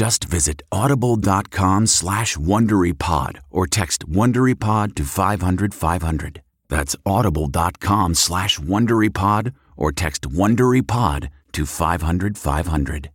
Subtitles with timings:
[0.00, 6.40] Just visit audible.com slash WonderyPod or text WonderyPod to 500, 500.
[6.70, 13.10] That's audible.com slash WonderyPod or text WonderyPod to 500, 500.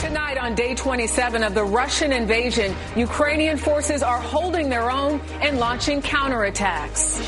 [0.00, 5.58] Tonight on day 27 of the Russian invasion, Ukrainian forces are holding their own and
[5.58, 7.18] launching counterattacks.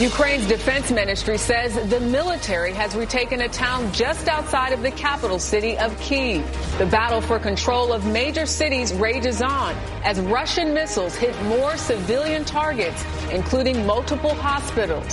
[0.00, 5.40] Ukraine's defense ministry says the military has retaken a town just outside of the capital
[5.40, 6.46] city of Kiev.
[6.78, 12.44] The battle for control of major cities rages on as Russian missiles hit more civilian
[12.44, 15.04] targets, including multiple hospitals.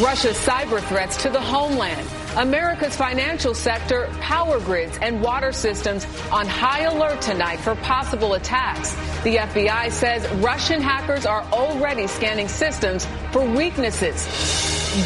[0.00, 2.06] Russia's cyber threats to the homeland.
[2.36, 8.94] America's financial sector, power grids, and water systems on high alert tonight for possible attacks.
[9.24, 14.26] The FBI says Russian hackers are already scanning systems for weaknesses.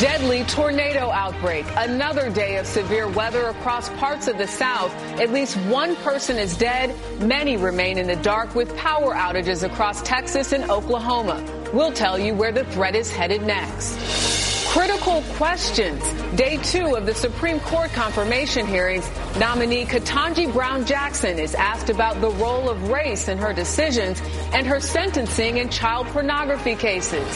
[0.00, 1.66] Deadly tornado outbreak.
[1.76, 4.92] Another day of severe weather across parts of the South.
[5.20, 6.94] At least one person is dead.
[7.20, 11.44] Many remain in the dark with power outages across Texas and Oklahoma.
[11.72, 14.29] We'll tell you where the threat is headed next.
[14.70, 16.00] Critical questions.
[16.36, 19.10] Day two of the Supreme Court confirmation hearings.
[19.36, 24.22] Nominee Ketanji Brown Jackson is asked about the role of race in her decisions
[24.52, 27.26] and her sentencing in child pornography cases.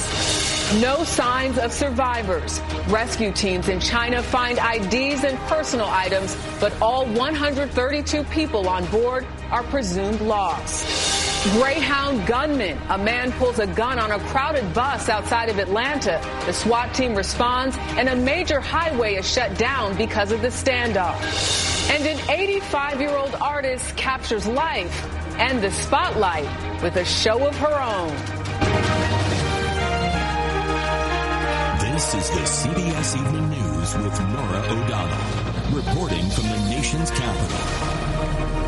[0.80, 2.60] No signs of survivors.
[2.86, 9.26] Rescue teams in China find IDs and personal items, but all 132 people on board
[9.50, 11.13] are presumed lost.
[11.53, 12.78] Greyhound gunman.
[12.88, 16.19] A man pulls a gun on a crowded bus outside of Atlanta.
[16.47, 21.21] The SWAT team responds and a major highway is shut down because of the standoff.
[21.91, 25.05] And an 85 year old artist captures life
[25.38, 26.49] and the spotlight
[26.82, 28.09] with a show of her own.
[31.93, 37.94] This is the CBS Evening News with Norah O'Donnell, reporting from the nation's capital.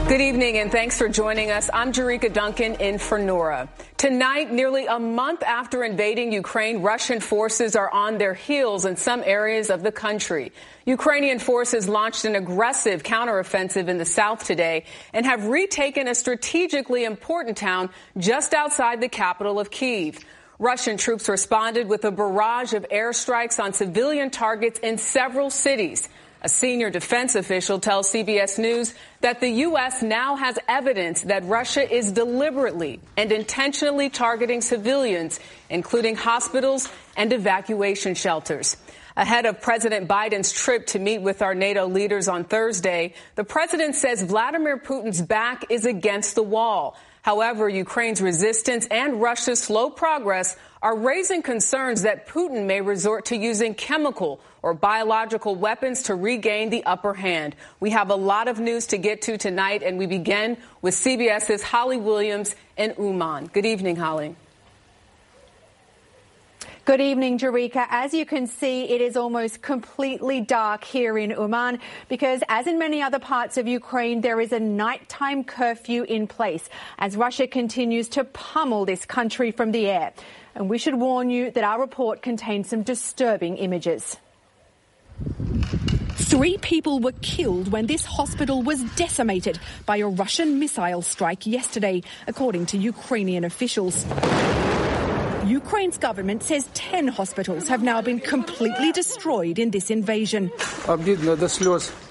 [0.09, 1.69] Good evening and thanks for joining us.
[1.75, 3.69] I'm Jericka Duncan in for Norah.
[3.97, 9.25] Tonight, nearly a month after invading Ukraine, Russian forces are on their heels in some
[9.27, 10.53] areas of the country.
[10.85, 17.03] Ukrainian forces launched an aggressive counteroffensive in the south today and have retaken a strategically
[17.03, 20.25] important town just outside the capital of Kiev.
[20.61, 26.09] Russian troops responded with a barrage of airstrikes on civilian targets in several cities.
[26.43, 30.03] A senior defense official tells CBS News that the U.S.
[30.03, 35.41] now has evidence that Russia is deliberately and intentionally targeting civilians,
[35.71, 38.77] including hospitals and evacuation shelters.
[39.17, 43.95] Ahead of President Biden's trip to meet with our NATO leaders on Thursday, the president
[43.95, 46.99] says Vladimir Putin's back is against the wall.
[47.23, 53.37] However, Ukraine's resistance and Russia's slow progress are raising concerns that Putin may resort to
[53.37, 57.55] using chemical or biological weapons to regain the upper hand.
[57.79, 61.63] We have a lot of news to get to tonight, and we begin with CBS's
[61.63, 63.47] Holly Williams in Uman.
[63.47, 64.35] Good evening, Holly.
[66.85, 67.87] Good evening, Jericka.
[67.91, 71.79] As you can see, it is almost completely dark here in Uman
[72.09, 76.69] because, as in many other parts of Ukraine, there is a nighttime curfew in place
[76.99, 80.13] as Russia continues to pummel this country from the air.
[80.57, 84.17] And we should warn you that our report contains some disturbing images.
[86.17, 92.03] Three people were killed when this hospital was decimated by a Russian missile strike yesterday,
[92.27, 94.05] according to Ukrainian officials.
[95.47, 100.51] Ukraine's government says 10 hospitals have now been completely destroyed in this invasion.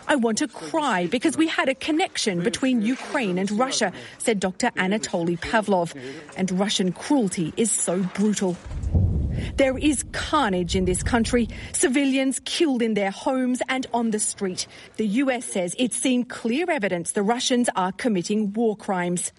[0.08, 4.72] I want to cry because we had a connection between Ukraine and Russia, said Dr.
[4.78, 5.94] Anatoly Pavlov.
[6.38, 8.56] And Russian cruelty is so brutal.
[9.56, 14.68] There is carnage in this country, civilians killed in their homes and on the street.
[14.98, 19.32] The US says it's seen clear evidence the Russians are committing war crimes.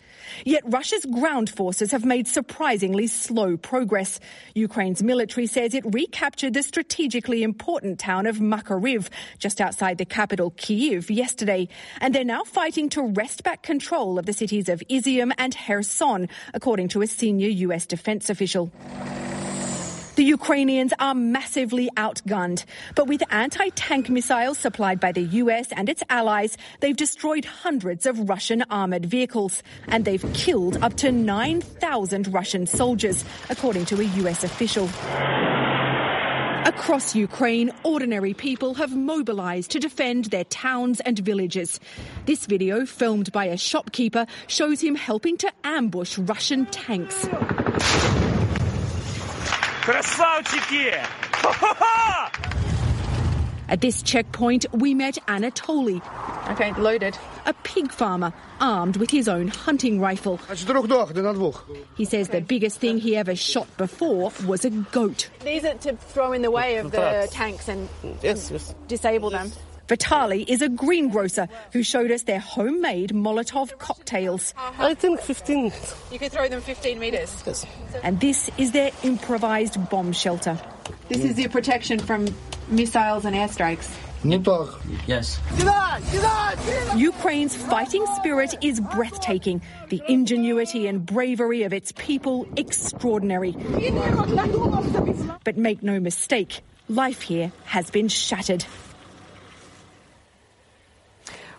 [0.45, 4.21] Yet Russia's ground forces have made surprisingly slow progress.
[4.55, 9.09] Ukraine's military says it recaptured the strategically important town of Makariv,
[9.39, 11.69] just outside the capital Kyiv, yesterday.
[12.01, 16.29] And they're now fighting to wrest back control of the cities of Izium and Kherson,
[16.55, 18.73] according to a senior US defense official.
[20.17, 22.65] The Ukrainians are massively outgunned,
[22.95, 28.27] but with anti-tank missiles supplied by the US and its allies, they've destroyed hundreds of
[28.27, 34.43] Russian armored vehicles, and they've killed up to 9,000 Russian soldiers, according to a US
[34.43, 34.89] official.
[36.65, 41.79] Across Ukraine, ordinary people have mobilized to defend their towns and villages.
[42.25, 47.29] This video, filmed by a shopkeeper, shows him helping to ambush Russian tanks.
[53.69, 56.03] At this checkpoint, we met Anatoly.
[56.51, 57.17] Okay, loaded.
[57.47, 60.39] A pig farmer, armed with his own hunting rifle.
[61.97, 65.31] He says the biggest thing he ever shot before was a goat.
[65.45, 67.89] These are to throw in the way of the tanks and,
[68.23, 68.75] Yes, yes.
[68.89, 69.53] disable them.
[69.89, 74.53] Vitali is a greengrocer who showed us their homemade Molotov cocktails.
[74.79, 75.73] I think 15.
[76.11, 77.43] You can throw them 15 meters.
[77.47, 77.67] Yes.
[78.03, 80.59] And this is their improvised bomb shelter.
[81.09, 82.27] This is your protection from
[82.69, 83.95] missiles and airstrikes.
[85.07, 85.39] Yes.
[86.97, 89.63] Ukraine's fighting spirit is breathtaking.
[89.89, 93.53] The ingenuity and bravery of its people extraordinary.
[95.45, 98.65] But make no mistake, life here has been shattered.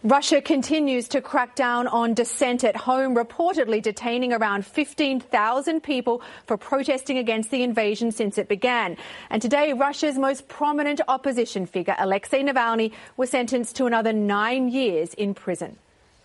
[0.03, 6.55] Russia continues to crack down on dissent at home, reportedly detaining around 15,000 people for
[6.55, 8.95] protesting against the invasion since it began.
[9.31, 15.13] And today, Russia's most prominent opposition figure, Alexei Navalny, was sentenced to another nine years
[15.15, 15.77] in prison.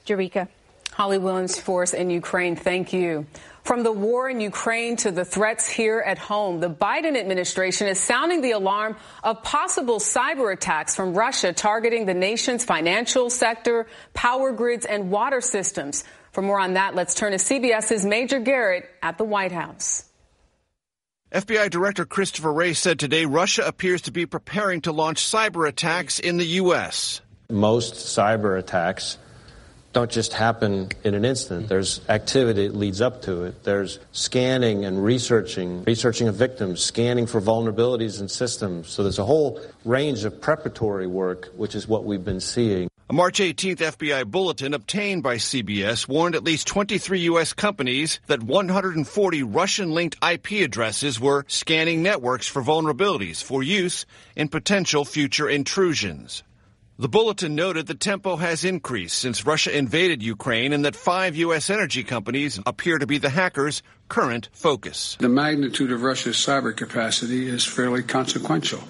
[0.06, 0.48] Jericka.
[0.92, 3.26] Holly Williams Force in Ukraine, thank you.
[3.64, 8.00] From the war in Ukraine to the threats here at home, the Biden administration is
[8.00, 14.50] sounding the alarm of possible cyber attacks from Russia targeting the nation's financial sector, power
[14.50, 16.02] grids, and water systems.
[16.32, 20.06] For more on that, let's turn to CBS's Major Garrett at the White House.
[21.30, 26.18] FBI Director Christopher Wray said today Russia appears to be preparing to launch cyber attacks
[26.18, 27.20] in the U.S.
[27.48, 29.18] Most cyber attacks
[29.92, 31.68] don't just happen in an instant.
[31.68, 33.64] There's activity that leads up to it.
[33.64, 38.88] There's scanning and researching, researching of victims, scanning for vulnerabilities in systems.
[38.88, 42.88] So there's a whole range of preparatory work, which is what we've been seeing.
[43.10, 47.52] A March 18th FBI bulletin obtained by CBS warned at least 23 U.S.
[47.52, 54.48] companies that 140 Russian linked IP addresses were scanning networks for vulnerabilities for use in
[54.48, 56.42] potential future intrusions.
[57.02, 61.68] The bulletin noted the tempo has increased since Russia invaded Ukraine and that five U.S.
[61.68, 65.16] energy companies appear to be the hackers' current focus.
[65.18, 68.84] The magnitude of Russia's cyber capacity is fairly consequential,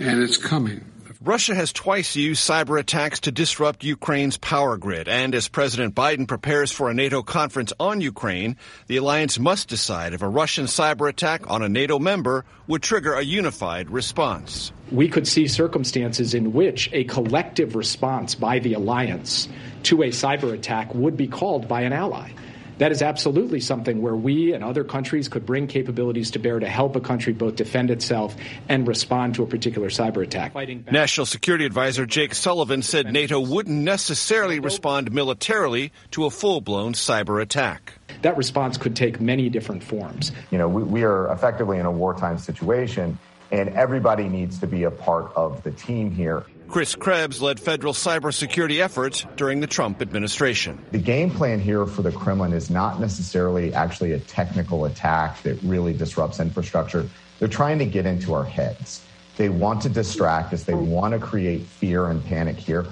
[0.00, 0.86] and it's coming.
[1.24, 6.28] Russia has twice used cyber attacks to disrupt Ukraine's power grid, and as President Biden
[6.28, 11.08] prepares for a NATO conference on Ukraine, the alliance must decide if a Russian cyber
[11.08, 14.70] attack on a NATO member would trigger a unified response.
[14.92, 19.48] We could see circumstances in which a collective response by the alliance
[19.84, 22.32] to a cyber attack would be called by an ally.
[22.78, 26.68] That is absolutely something where we and other countries could bring capabilities to bear to
[26.68, 28.34] help a country both defend itself
[28.68, 30.54] and respond to a particular cyber attack.
[30.90, 36.94] National Security Advisor Jake Sullivan said NATO wouldn't necessarily respond militarily to a full blown
[36.94, 37.94] cyber attack.
[38.22, 40.32] That response could take many different forms.
[40.50, 43.18] You know, we, we are effectively in a wartime situation,
[43.52, 46.44] and everybody needs to be a part of the team here.
[46.74, 50.84] Chris Krebs led federal cybersecurity efforts during the Trump administration.
[50.90, 55.56] The game plan here for the Kremlin is not necessarily actually a technical attack that
[55.62, 57.08] really disrupts infrastructure.
[57.38, 59.04] They're trying to get into our heads.
[59.36, 60.64] They want to distract us.
[60.64, 62.84] They want to create fear and panic here.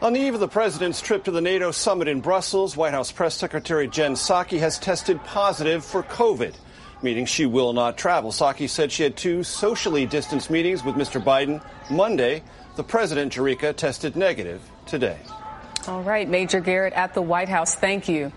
[0.00, 3.12] On the eve of the president's trip to the NATO summit in Brussels, White House
[3.12, 6.54] Press Secretary Jen Psaki has tested positive for COVID,
[7.02, 8.32] meaning she will not travel.
[8.32, 11.22] Psaki said she had two socially distanced meetings with Mr.
[11.22, 12.42] Biden Monday.
[12.74, 15.18] The president, Jericka, tested negative today.
[15.86, 18.32] All right, Major Garrett at the White House, thank you.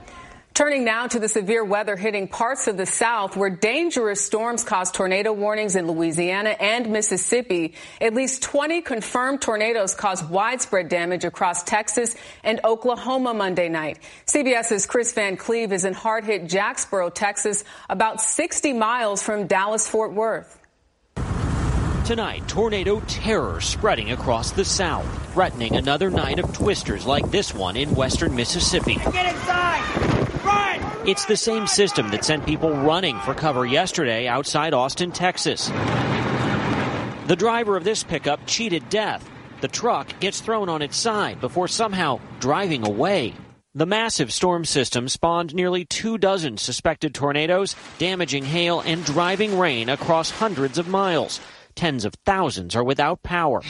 [0.56, 4.94] Turning now to the severe weather hitting parts of the South where dangerous storms caused
[4.94, 7.74] tornado warnings in Louisiana and Mississippi.
[8.00, 14.00] At least 20 confirmed tornadoes caused widespread damage across Texas and Oklahoma Monday night.
[14.27, 19.89] CBS's Chris Van Cleave is in hard hit Jacksboro, Texas, about 60 miles from Dallas
[19.89, 20.58] Fort Worth.
[22.05, 27.75] Tonight, tornado terror spreading across the South, threatening another night of twisters like this one
[27.75, 28.93] in western Mississippi.
[28.93, 30.43] Get inside!
[30.45, 31.07] Run!
[31.07, 35.69] It's the same system that sent people running for cover yesterday outside Austin, Texas.
[37.25, 39.27] The driver of this pickup cheated death.
[39.62, 43.33] The truck gets thrown on its side before somehow driving away.
[43.74, 49.89] The massive storm system spawned nearly two dozen suspected tornadoes, damaging hail and driving rain
[49.89, 51.41] across hundreds of miles.
[51.75, 53.62] Tens of thousands are without power.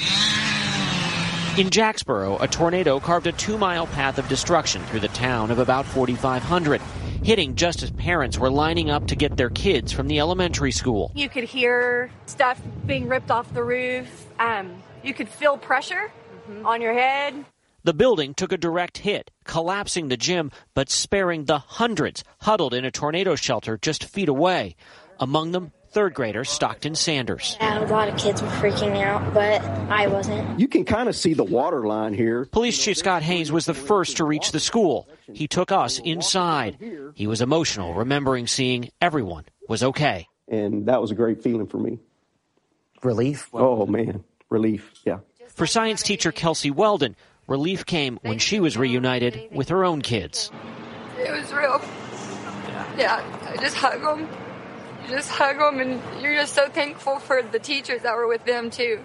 [1.57, 5.57] In Jacksboro, a tornado carved a two mile path of destruction through the town of
[5.57, 6.81] about 4,500,
[7.23, 11.11] hitting just as parents were lining up to get their kids from the elementary school.
[11.15, 14.27] You could hear stuff being ripped off the roof.
[14.37, 16.11] Um, you could feel pressure
[16.47, 16.65] mm-hmm.
[16.65, 17.43] on your head.
[17.85, 22.85] The building took a direct hit, collapsing the gym, but sparing the hundreds huddled in
[22.85, 24.75] a tornado shelter just feet away.
[25.19, 27.55] Among them, third grader Stockton Sanders.
[27.61, 30.59] Yeah, a lot of kids were freaking out, but I wasn't.
[30.59, 32.43] You can kind of see the water line here.
[32.51, 35.07] Police Chief Scott Hayes was the first to reach the school.
[35.31, 36.77] He took us inside.
[37.15, 40.27] He was emotional, remembering seeing everyone was okay.
[40.49, 41.99] And that was a great feeling for me.
[43.01, 43.49] Relief?
[43.53, 44.25] Oh, man.
[44.49, 45.19] Relief, yeah.
[45.47, 47.15] For science teacher Kelsey Weldon,
[47.47, 50.51] relief came when she was reunited with her own kids.
[51.17, 51.81] It was real.
[52.97, 54.54] Yeah, I just hug them you
[55.07, 58.69] just hug them and you're just so thankful for the teachers that were with them
[58.69, 59.03] too.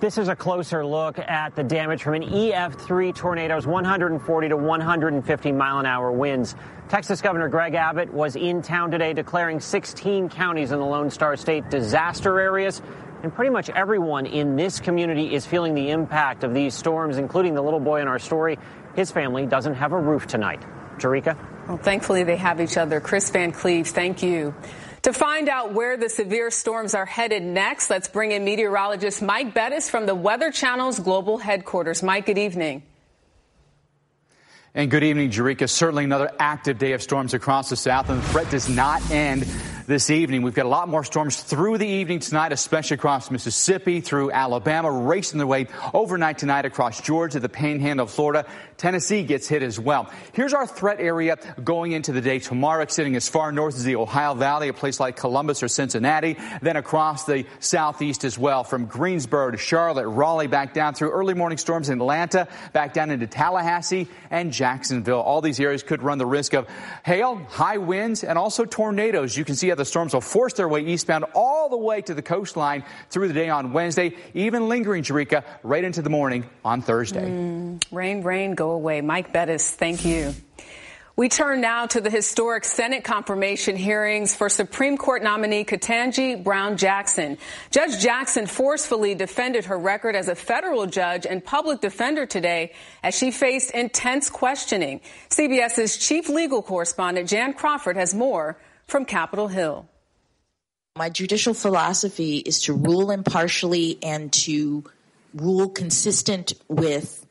[0.00, 5.52] This is a closer look at the damage from an EF3 tornado's 140 to 150
[5.52, 6.54] mile an hour winds.
[6.88, 11.36] Texas Governor Greg Abbott was in town today declaring 16 counties in the Lone Star
[11.36, 12.80] State disaster areas.
[13.24, 17.54] And pretty much everyone in this community is feeling the impact of these storms, including
[17.54, 18.56] the little boy in our story.
[18.94, 20.62] His family doesn't have a roof tonight.
[20.98, 21.36] Jericka?
[21.68, 22.98] Well, thankfully they have each other.
[22.98, 24.54] Chris Van Cleave, thank you.
[25.02, 29.54] To find out where the severe storms are headed next, let's bring in meteorologist Mike
[29.54, 32.02] Bettes from the Weather Channel's global headquarters.
[32.02, 32.82] Mike, good evening.
[34.74, 35.68] And good evening, Jericka.
[35.68, 39.46] Certainly another active day of storms across the south, and the threat does not end
[39.88, 40.42] this evening.
[40.42, 44.92] We've got a lot more storms through the evening tonight, especially across Mississippi, through Alabama,
[44.92, 48.44] racing their way overnight tonight across Georgia, the Panhandle of Florida.
[48.76, 50.10] Tennessee gets hit as well.
[50.34, 53.96] Here's our threat area going into the day tomorrow, extending as far north as the
[53.96, 58.84] Ohio Valley, a place like Columbus or Cincinnati, then across the southeast as well, from
[58.84, 63.26] Greensboro to Charlotte, Raleigh, back down through early morning storms in Atlanta, back down into
[63.26, 65.20] Tallahassee and Jacksonville.
[65.20, 66.68] All these areas could run the risk of
[67.06, 69.34] hail, high winds, and also tornadoes.
[69.34, 72.22] You can see the storms will force their way eastbound all the way to the
[72.22, 77.24] coastline through the day on Wednesday, even lingering, Jericka, right into the morning on Thursday.
[77.24, 79.00] Mm, rain, rain, go away.
[79.00, 80.34] Mike Bettes, thank you.
[81.18, 86.76] We turn now to the historic Senate confirmation hearings for Supreme Court nominee Ketanji Brown
[86.76, 87.38] Jackson.
[87.72, 93.18] Judge Jackson forcefully defended her record as a federal judge and public defender today as
[93.18, 95.00] she faced intense questioning.
[95.30, 98.56] CBS's chief legal correspondent Jan Crawford has more
[98.88, 99.86] from Capitol Hill.
[100.96, 104.82] My judicial philosophy is to rule impartially and to
[105.34, 107.24] rule consistent with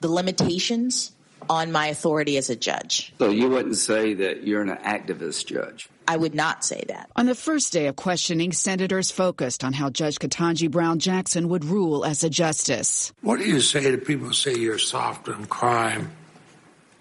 [0.00, 1.12] the limitations
[1.48, 3.12] on my authority as a judge.
[3.18, 5.88] So you wouldn't say that you're an activist judge?
[6.08, 7.10] I would not say that.
[7.16, 11.64] On the first day of questioning, senators focused on how Judge Ketanji Brown Jackson would
[11.64, 13.12] rule as a justice.
[13.20, 16.12] What do you say to people who say you're soft on crime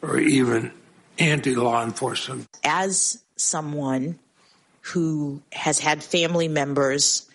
[0.01, 0.71] or even
[1.17, 2.47] anti law enforcement?
[2.63, 4.19] As someone
[4.81, 7.29] who has had family members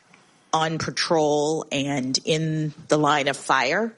[0.52, 3.94] on patrol and in the line of fire,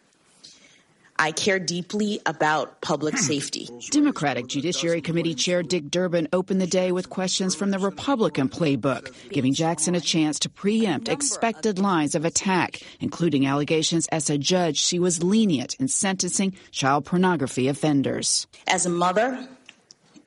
[1.21, 3.21] I care deeply about public hmm.
[3.21, 3.69] safety.
[3.90, 9.12] Democratic Judiciary Committee Chair Dick Durbin opened the day with questions from the Republican playbook,
[9.28, 14.78] giving Jackson a chance to preempt expected lines of attack, including allegations as a judge
[14.78, 18.47] she was lenient in sentencing child pornography offenders.
[18.66, 19.47] As a mother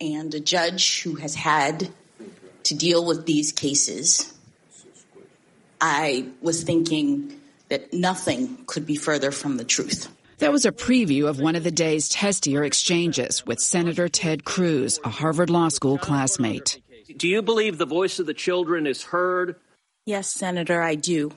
[0.03, 1.89] and a judge who has had
[2.63, 4.33] to deal with these cases,
[5.79, 10.09] I was thinking that nothing could be further from the truth.
[10.39, 14.99] That was a preview of one of the day's testier exchanges with Senator Ted Cruz,
[15.03, 16.81] a Harvard Law School classmate.
[17.15, 19.55] Do you believe the voice of the children is heard?
[20.05, 21.31] Yes, Senator, I do.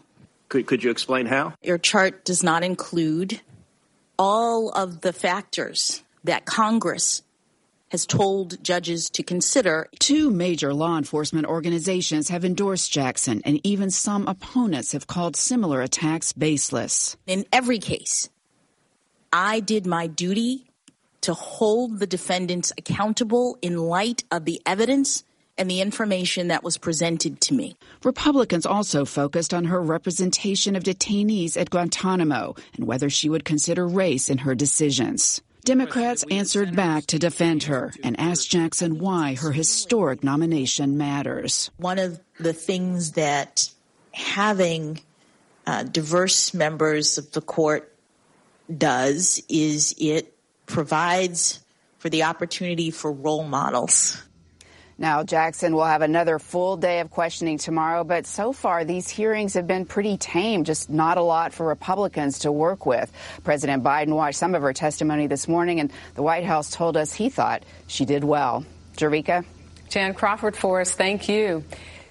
[0.48, 1.54] Could, could you explain how?
[1.62, 3.40] Your chart does not include
[4.18, 7.22] all of the factors that Congress
[7.88, 9.88] has told judges to consider.
[9.98, 15.82] Two major law enforcement organizations have endorsed Jackson, and even some opponents have called similar
[15.82, 17.16] attacks baseless.
[17.26, 18.28] In every case,
[19.32, 20.66] I did my duty
[21.22, 25.24] to hold the defendants accountable in light of the evidence
[25.58, 27.76] and the information that was presented to me.
[28.04, 33.86] Republicans also focused on her representation of detainees at Guantanamo and whether she would consider
[33.86, 35.40] race in her decisions.
[35.66, 41.72] Democrats answered back to defend her and asked Jackson why her historic nomination matters.
[41.76, 43.68] One of the things that
[44.12, 45.00] having
[45.66, 47.92] uh, diverse members of the court
[48.78, 50.32] does is it
[50.66, 51.58] provides
[51.98, 54.22] for the opportunity for role models.
[54.98, 59.52] Now, Jackson will have another full day of questioning tomorrow, but so far these hearings
[59.52, 63.12] have been pretty tame, just not a lot for Republicans to work with.
[63.44, 67.12] President Biden watched some of her testimony this morning, and the White House told us
[67.12, 68.64] he thought she did well.
[68.96, 69.44] Jericka?
[69.90, 71.62] Jan Crawford for us, thank you.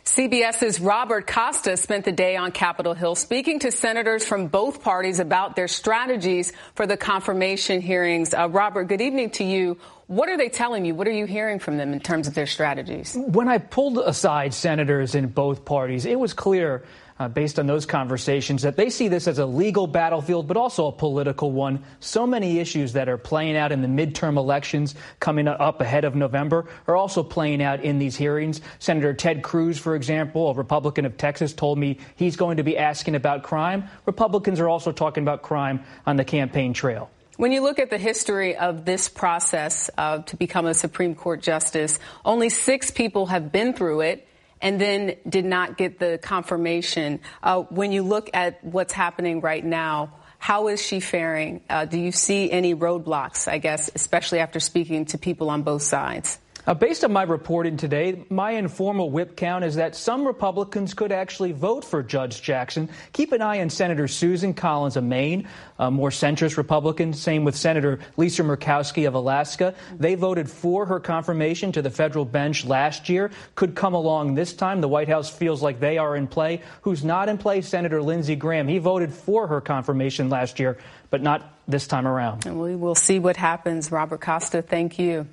[0.06, 5.20] CBS's Robert Costa spent the day on Capitol Hill speaking to senators from both parties
[5.20, 8.32] about their strategies for the confirmation hearings.
[8.32, 9.80] Uh, Robert, good evening to you.
[10.06, 10.94] What are they telling you?
[10.94, 13.18] What are you hearing from them in terms of their strategies?
[13.18, 16.86] When I pulled aside senators in both parties, it was clear
[17.18, 20.88] uh, based on those conversations that they see this as a legal battlefield, but also
[20.88, 21.84] a political one.
[22.00, 26.16] So many issues that are playing out in the midterm elections coming up ahead of
[26.16, 28.62] November are also playing out in these hearings.
[28.80, 32.78] Senator Ted Cruz, for example, a Republican of Texas, told me he's going to be
[32.78, 33.88] asking about crime.
[34.06, 37.10] Republicans are also talking about crime on the campaign trail.
[37.38, 41.42] When you look at the history of this process uh, to become a Supreme Court
[41.42, 44.26] justice, only six people have been through it
[44.62, 47.20] and then did not get the confirmation.
[47.44, 51.62] Uh, when you look at what's happening right now, how is she faring?
[51.70, 55.82] Uh, do you see any roadblocks, I guess, especially after speaking to people on both
[55.82, 56.40] sides?
[56.68, 61.12] Uh, based on my reporting today, my informal whip count is that some Republicans could
[61.12, 62.90] actually vote for Judge Jackson.
[63.14, 65.48] Keep an eye on Senator Susan Collins of Maine,
[65.78, 67.14] a more centrist Republican.
[67.14, 69.76] Same with Senator Lisa Murkowski of Alaska.
[69.96, 73.30] They voted for her confirmation to the federal bench last year.
[73.54, 74.82] Could come along this time.
[74.82, 76.62] The White House feels like they are in play.
[76.82, 77.62] Who's not in play?
[77.62, 78.68] Senator Lindsey Graham.
[78.68, 80.80] He voted for her confirmation last year,
[81.12, 82.48] but not this time around.
[82.48, 83.92] And we will see what happens.
[83.92, 85.28] Robert Costa, thank you.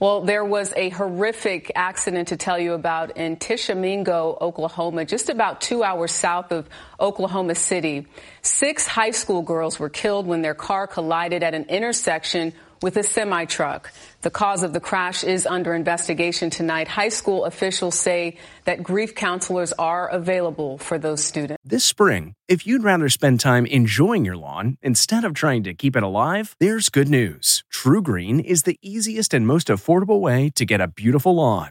[0.00, 5.60] Well, there was a horrific accident to tell you about in Tishomingo, Oklahoma, just about
[5.60, 6.66] two hours south of
[6.98, 8.06] Oklahoma City.
[8.40, 13.02] Six high school girls were killed when their car collided at an intersection with a
[13.02, 13.92] semi truck.
[14.22, 16.88] The cause of the crash is under investigation tonight.
[16.88, 21.60] High school officials say that grief counselors are available for those students.
[21.64, 25.96] This spring, if you'd rather spend time enjoying your lawn instead of trying to keep
[25.96, 27.64] it alive, there's good news.
[27.72, 31.70] TruGreen is the easiest and most affordable way to get a beautiful lawn.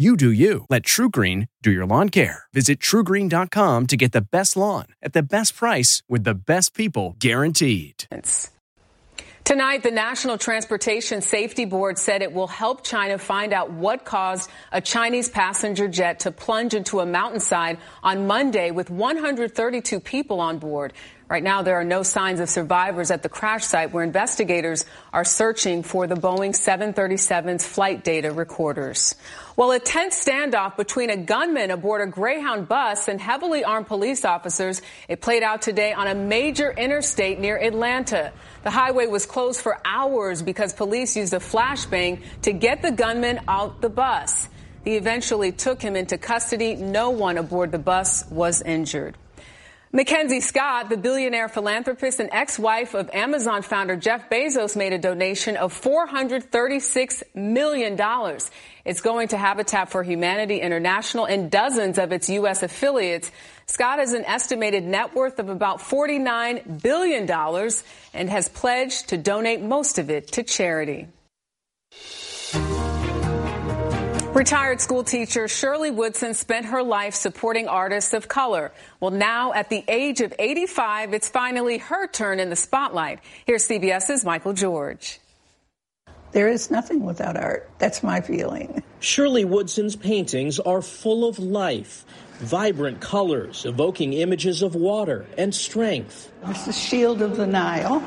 [0.00, 0.64] You do you.
[0.70, 2.44] Let TruGreen do your lawn care.
[2.54, 7.16] Visit trugreen.com to get the best lawn at the best price with the best people
[7.18, 8.06] guaranteed.
[9.44, 14.48] Tonight, the National Transportation Safety Board said it will help China find out what caused
[14.72, 20.58] a Chinese passenger jet to plunge into a mountainside on Monday with 132 people on
[20.58, 20.94] board.
[21.30, 25.24] Right now, there are no signs of survivors at the crash site where investigators are
[25.24, 29.14] searching for the Boeing 737's flight data recorders.
[29.54, 34.24] Well, a tense standoff between a gunman aboard a Greyhound bus and heavily armed police
[34.24, 38.32] officers, it played out today on a major interstate near Atlanta.
[38.64, 43.38] The highway was closed for hours because police used a flashbang to get the gunman
[43.46, 44.48] out the bus.
[44.82, 46.74] They eventually took him into custody.
[46.74, 49.16] No one aboard the bus was injured.
[49.92, 55.56] Mackenzie Scott, the billionaire philanthropist and ex-wife of Amazon founder Jeff Bezos, made a donation
[55.56, 57.98] of $436 million.
[58.84, 62.62] It's going to Habitat for Humanity International and dozens of its U.S.
[62.62, 63.32] affiliates.
[63.66, 67.28] Scott has an estimated net worth of about $49 billion
[68.14, 71.08] and has pledged to donate most of it to charity.
[74.32, 78.70] Retired school teacher Shirley Woodson spent her life supporting artists of color.
[79.00, 83.18] Well, now at the age of 85, it's finally her turn in the spotlight.
[83.44, 85.18] Here's CBS's Michael George.
[86.30, 87.68] There is nothing without art.
[87.78, 88.84] That's my feeling.
[89.00, 92.04] Shirley Woodson's paintings are full of life,
[92.38, 96.30] vibrant colors evoking images of water and strength.
[96.46, 98.00] It's the shield of the Nile.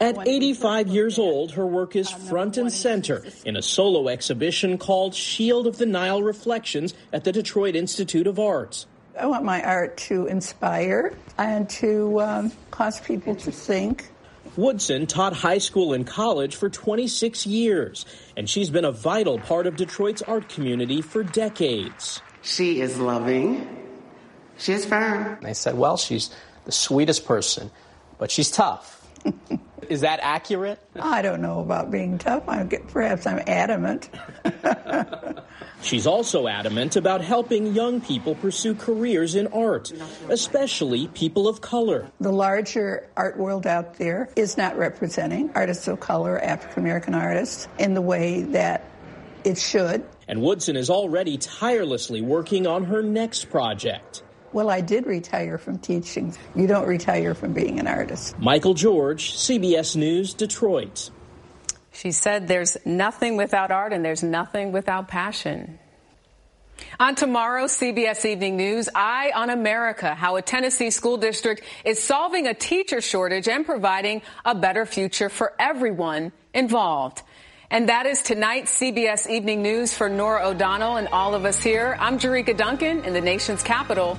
[0.00, 5.12] At 85 years old, her work is front and center in a solo exhibition called
[5.12, 8.86] Shield of the Nile Reflections at the Detroit Institute of Arts.
[9.18, 14.08] I want my art to inspire and to um, cause people to think.
[14.56, 18.06] Woodson taught high school and college for 26 years,
[18.36, 22.22] and she's been a vital part of Detroit's art community for decades.
[22.42, 23.86] She is loving.
[24.58, 25.38] She is firm.
[25.42, 26.30] They said, well, she's
[26.64, 27.72] the sweetest person,
[28.18, 29.04] but she's tough.
[29.88, 30.78] Is that accurate?
[31.00, 32.48] I don't know about being tough.
[32.48, 34.10] I perhaps I'm adamant.
[35.82, 39.92] She's also adamant about helping young people pursue careers in art,
[40.28, 42.10] especially people of color.
[42.20, 47.68] The larger art world out there is not representing artists of color, African American artists,
[47.78, 48.84] in the way that
[49.44, 50.04] it should.
[50.26, 54.22] And Woodson is already tirelessly working on her next project.
[54.52, 56.34] Well, I did retire from teaching.
[56.54, 58.38] You don't retire from being an artist.
[58.38, 61.10] Michael George, CBS News, Detroit.
[61.92, 65.78] She said there's nothing without art and there's nothing without passion.
[67.00, 72.46] On tomorrow's CBS Evening News, Eye on America, how a Tennessee school district is solving
[72.46, 77.22] a teacher shortage and providing a better future for everyone involved.
[77.70, 81.96] And that is tonight's CBS Evening News for Norah O'Donnell and all of us here.
[82.00, 84.18] I'm Jericka Duncan in the nation's capital.